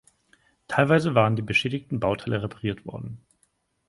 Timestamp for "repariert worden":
2.41-3.23